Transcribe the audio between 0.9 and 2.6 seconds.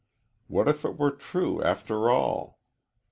were true after all?